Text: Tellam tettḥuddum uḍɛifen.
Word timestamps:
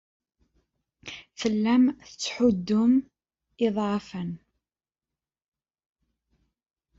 Tellam 1.39 1.83
tettḥuddum 2.05 2.93
uḍɛifen. 3.65 4.31